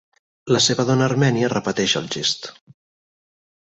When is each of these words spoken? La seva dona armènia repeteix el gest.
La 0.55 0.61
seva 0.67 0.85
dona 0.87 1.05
armènia 1.09 1.51
repeteix 1.55 1.95
el 2.01 2.11
gest. 2.17 2.51